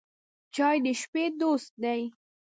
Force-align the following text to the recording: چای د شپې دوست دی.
چای 0.55 0.77
د 0.85 0.87
شپې 1.01 1.23
دوست 1.39 1.71
دی. 1.83 2.01